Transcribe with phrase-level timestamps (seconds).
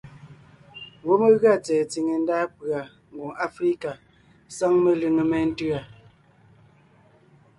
[0.99, 3.91] Ngwɔ́ mé gʉa tsɛ̀ɛ tsìŋe ndá pʉ̀a Ngwòŋ Aflíka
[4.57, 5.79] sáŋ melʉŋé méntʉ́a: